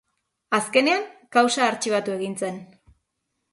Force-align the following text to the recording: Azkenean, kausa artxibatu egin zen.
Azkenean, 0.57 1.05
kausa 1.37 1.63
artxibatu 1.67 2.17
egin 2.17 2.37
zen. 2.43 2.61